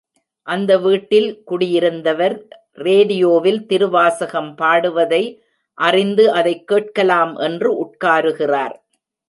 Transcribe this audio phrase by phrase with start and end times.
[0.47, 2.49] அந்த வீட்டில் குடியிருந்தவர்
[2.71, 5.41] ரேடியோவில் திருவாசகம் பாடுவதை
[5.73, 8.75] அறிந்து அதைக் கேட்கலாம் என்று உட்காருகிறார்.